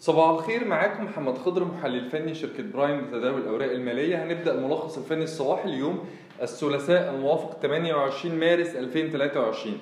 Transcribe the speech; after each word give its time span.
صباح 0.00 0.28
الخير 0.30 0.64
معاكم 0.64 1.04
محمد 1.04 1.38
خضر 1.38 1.64
محلل 1.64 2.10
فني 2.10 2.34
شركة 2.34 2.62
برايم 2.74 3.00
لتداول 3.00 3.40
الأوراق 3.40 3.70
المالية. 3.70 4.24
هنبدأ 4.24 4.54
الملخص 4.54 4.98
الفني 4.98 5.24
الصباحي 5.24 5.68
اليوم 5.68 6.04
الثلاثاء 6.42 7.14
الموافق 7.14 7.58
28 7.62 8.34
مارس 8.40 8.76
2023 8.76 9.74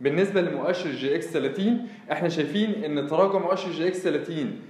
بالنسبة 0.00 0.40
لمؤشر 0.40 0.90
EGX 0.90 1.26
30 1.26 1.88
إحنا 2.12 2.28
شايفين 2.28 2.84
إن 2.84 3.06
تراجع 3.06 3.38
مؤشر 3.38 3.70
EGX 3.70 3.98
30 4.02 4.60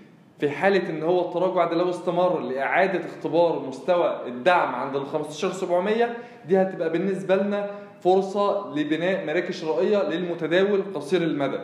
في 0.41 0.51
حالة 0.51 0.91
إن 0.91 1.03
هو 1.03 1.29
التراجع 1.29 1.65
ده 1.65 1.77
لو 1.77 1.91
استمر 1.91 2.41
لإعادة 2.41 3.01
اختبار 3.07 3.59
مستوى 3.69 4.21
الدعم 4.27 4.75
عند 4.75 4.97
ال 4.97 5.07
15700 5.07 6.17
دي 6.49 6.63
هتبقى 6.63 6.91
بالنسبة 6.93 7.37
لنا 7.37 7.71
فرصة 8.01 8.75
لبناء 8.75 9.27
مراكز 9.27 9.55
شرائية 9.61 10.09
للمتداول 10.09 10.83
قصير 10.95 11.23
المدى. 11.23 11.59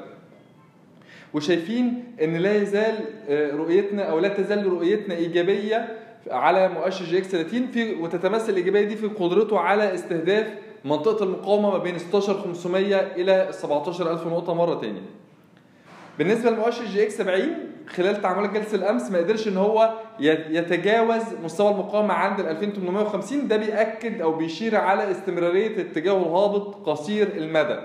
وشايفين 1.35 2.05
إن 2.23 2.37
لا 2.37 2.63
يزال 2.63 2.95
رؤيتنا 3.59 4.03
أو 4.03 4.19
لا 4.19 4.29
تزال 4.29 4.67
رؤيتنا 4.73 5.15
إيجابية 5.15 5.97
على 6.31 6.69
مؤشر 6.69 7.05
EGX 7.05 7.29
30 7.29 7.67
في 7.67 7.95
وتتمثل 7.95 8.53
الإيجابية 8.53 8.83
دي 8.85 8.97
في 8.97 9.07
قدرته 9.07 9.59
على 9.59 9.95
استهداف 9.95 10.47
منطقة 10.85 11.25
المقاومة 11.25 11.71
ما 11.71 11.79
بين 11.79 11.99
16500 11.99 12.97
إلى 12.97 13.49
17000 13.51 14.27
نقطة 14.27 14.55
مرة 14.55 14.75
تاني. 14.81 15.01
بالنسبة 16.19 16.51
لمؤشر 16.51 16.85
EGX 16.85 17.17
70 17.19 17.41
خلال 17.89 18.23
تعاملات 18.23 18.51
جلسه 18.53 18.77
الأمس 18.77 19.11
ما 19.11 19.19
قدرش 19.19 19.49
إن 19.49 19.57
هو 19.57 19.95
يتجاوز 20.21 21.23
مستوى 21.45 21.71
المقاومة 21.71 22.15
عند 22.15 22.41
ال 22.41 22.47
2850 22.47 23.49
ده 23.49 23.57
بيأكد 23.57 24.21
أو 24.21 24.33
بيشير 24.33 24.77
على 24.77 25.11
استمرارية 25.11 25.67
الاتجاه 25.67 26.17
الهابط 26.17 26.75
قصير 26.89 27.29
المدى. 27.37 27.79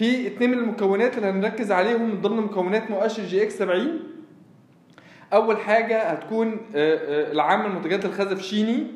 في 0.00 0.26
اتنين 0.26 0.50
من 0.50 0.58
المكونات 0.58 1.16
اللي 1.18 1.28
هنركز 1.28 1.72
عليهم 1.72 2.02
من 2.10 2.20
ضمن 2.20 2.36
مكونات 2.36 2.90
مؤشر 2.90 3.22
EGX 3.22 3.58
70 3.58 4.00
أول 5.32 5.56
حاجة 5.58 6.02
هتكون 6.02 6.60
العامة 6.74 7.72
لمنتجات 7.72 8.04
الخزف 8.04 8.42
والصيني. 8.42 8.86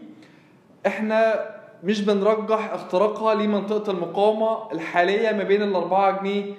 إحنا 0.87 1.47
مش 1.85 2.01
بنرجح 2.01 2.73
اختراقها 2.73 3.35
لمنطقة 3.35 3.91
المقاومة 3.91 4.73
الحالية 4.73 5.33
ما 5.33 5.43
بين 5.43 5.63
ال 5.63 5.75
4 5.75 6.21
جنيه 6.23 6.55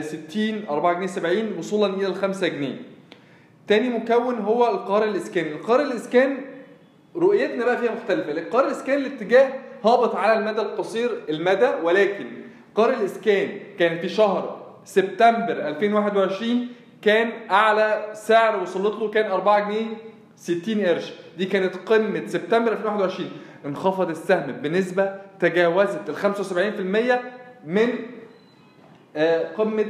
60 0.00 0.64
4 0.70 0.92
جنيه 0.94 1.06
70 1.06 1.58
وصولا 1.58 1.94
إلى 1.94 2.06
ال 2.06 2.14
5 2.14 2.48
جنيه. 2.48 2.76
تاني 3.68 3.88
مكون 3.88 4.34
هو 4.34 4.68
القرار 4.70 5.04
الإسكاني. 5.04 5.52
القرار 5.52 5.80
الإسكان 5.80 6.36
رؤيتنا 7.16 7.64
بقى 7.64 7.78
فيها 7.78 7.94
مختلفة. 7.94 8.32
القرار 8.32 8.66
الاسكان 8.66 8.98
الاتجاه 8.98 9.48
هابط 9.84 10.14
على 10.14 10.38
المدى 10.38 10.60
القصير 10.60 11.10
المدى 11.28 11.68
ولكن 11.82 12.26
قرار 12.80 12.94
الإسكان 12.94 13.48
كان 13.78 13.98
في 13.98 14.08
شهر 14.08 14.60
سبتمبر 14.84 15.52
2021 15.52 16.66
كان 17.02 17.30
أعلى 17.50 18.10
سعر 18.12 18.62
وصلت 18.62 19.00
له 19.00 19.10
كان 19.10 19.30
4 19.30 19.68
جنيه 19.70 19.86
60 20.36 20.80
قرش. 20.86 21.12
دي 21.38 21.44
كانت 21.46 21.76
قمة 21.76 22.26
سبتمبر 22.26 22.72
2021 22.72 23.30
انخفض 23.66 24.10
السهم 24.10 24.52
بنسبة 24.52 25.14
تجاوزت 25.40 26.08
ال 26.08 26.16
75% 26.16 27.66
من 27.66 27.88
قمة 29.56 29.86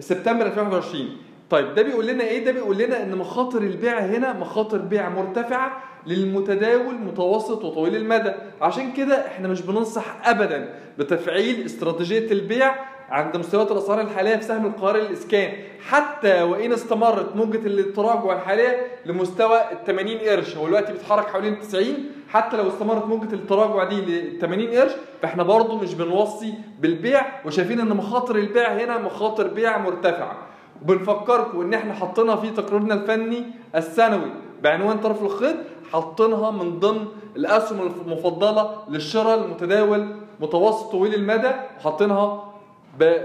سبتمبر 0.00 0.46
2021 0.46 1.16
طيب 1.50 1.74
ده 1.74 1.82
بيقول 1.82 2.06
لنا 2.06 2.24
إيه؟ 2.24 2.44
ده 2.44 2.52
بيقول 2.52 2.78
لنا 2.78 3.02
إن 3.02 3.16
مخاطر 3.16 3.58
البيع 3.58 3.98
هنا 3.98 4.32
مخاطر 4.32 4.78
بيع 4.78 5.08
مرتفعة 5.08 5.82
للمتداول 6.06 6.94
متوسط 6.94 7.64
وطويل 7.64 7.96
المدى. 7.96 8.32
عشان 8.62 8.92
كده 8.92 9.26
إحنا 9.26 9.48
مش 9.48 9.62
بننصح 9.62 10.28
ابدا 10.28 10.74
بتفعيل 10.98 11.64
استراتيجية 11.66 12.30
البيع 12.32 12.74
عند 13.10 13.36
مستويات 13.36 13.72
الأسعار 13.72 14.00
الحالية 14.00 14.36
في 14.36 14.42
سهم 14.44 14.66
القرار 14.66 14.96
الاسكان 14.96 15.52
حتى 15.88 16.42
وإن 16.42 16.72
استمرت 16.72 17.36
موجة 17.36 17.66
التراجع 17.66 18.32
الحالية 18.32 18.86
لمستوى 19.06 19.60
ال 19.72 19.84
80 19.86 20.18
قرش 20.18 20.56
هو 20.56 20.66
دلوقتي 20.66 20.92
بيتحرك 20.92 21.26
حوالين 21.28 21.60
90 21.60 21.84
حتى 22.28 22.56
لو 22.56 22.68
استمرت 22.68 23.04
موجة 23.06 23.34
التراجع 23.34 23.84
دي 23.84 24.00
ل 24.00 24.38
80 24.40 24.66
قرش 24.68 24.92
فإحنا 25.22 25.42
برضو 25.42 25.76
مش 25.78 25.94
بنوصي 25.94 26.54
بالبيع 26.80 27.22
وشايفين 27.46 27.80
إن 27.80 27.88
مخاطر 27.88 28.36
البيع 28.36 28.72
هنا 28.72 28.98
مخاطر 28.98 29.46
بيع 29.46 29.78
مرتفعة. 29.78 30.47
وبنفكركم 30.82 31.60
إن 31.60 31.74
إحنا 31.74 31.92
حاطينها 31.94 32.36
في 32.36 32.50
تقريرنا 32.50 32.94
الفني 32.94 33.44
السنوي 33.74 34.30
بعنوان 34.62 34.98
طرف 34.98 35.22
الخيط 35.22 35.56
حاطينها 35.92 36.50
من 36.50 36.78
ضمن 36.78 37.06
الأسهم 37.36 37.92
المفضلة 38.06 38.78
للشراء 38.88 39.44
المتداول 39.44 40.08
متوسط 40.40 40.90
طويل 40.90 41.14
المدى 41.14 41.50
وحاطينها 41.80 42.44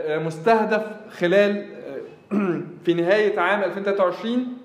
مستهدف 0.09 0.83
خلال 1.17 1.73
في 2.85 2.93
نهاية 2.93 3.39
عام 3.39 3.63
2023 3.63 4.62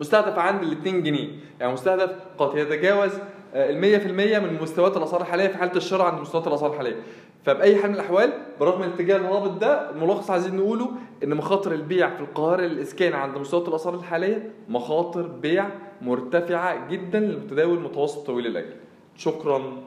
مستهدف 0.00 0.38
عند 0.38 0.62
ال 0.62 0.72
2 0.72 1.02
جنيه. 1.02 1.28
يعني 1.60 1.72
مستهدف 1.72 2.10
قد 2.38 2.58
يتجاوز 2.58 3.12
ال 3.54 3.80
100% 3.80 4.38
من 4.38 4.62
مستويات 4.62 4.96
الأسعار 4.96 5.20
الحالية 5.20 5.48
في 5.48 5.58
حالة 5.58 5.76
الشراء 5.76 6.06
عند 6.06 6.20
مستويات 6.20 6.46
الأسعار 6.46 6.72
الحالية. 6.72 6.96
فبأي 7.44 7.76
حال 7.76 7.88
من 7.90 7.94
الأحوال 7.94 8.32
برغم 8.60 8.82
الاتجاه 8.82 9.16
الهابط 9.16 9.50
ده 9.50 9.90
الملخص 9.90 10.30
عايزين 10.30 10.56
نقوله 10.56 10.90
إن 11.24 11.34
مخاطر 11.34 11.72
البيع 11.72 12.14
في 12.14 12.20
القاهرة 12.20 12.64
الاسكان 12.66 13.12
عند 13.12 13.38
مستويات 13.38 13.68
الأسعار 13.68 13.94
الحالية 13.94 14.50
مخاطر 14.68 15.22
بيع 15.22 15.66
مرتفعة 16.02 16.88
جدا 16.88 17.20
للمتداول 17.20 17.78
المتوسط 17.78 18.26
طويل 18.26 18.46
الأجل. 18.46 18.76
شكرا. 19.16 19.86